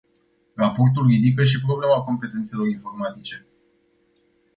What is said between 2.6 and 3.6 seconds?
informatice.